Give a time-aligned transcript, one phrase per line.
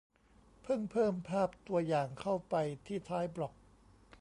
[0.63, 2.55] เพิ่งเพิ่มภาพตัวอย่างเข้าไป
[2.87, 3.53] ที่ท้ายบล็อก